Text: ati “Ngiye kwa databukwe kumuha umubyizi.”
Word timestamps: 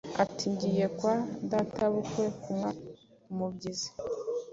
ati 0.23 0.45
“Ngiye 0.53 0.85
kwa 0.97 1.15
databukwe 1.51 2.23
kumuha 2.41 2.69
umubyizi.” 3.31 3.89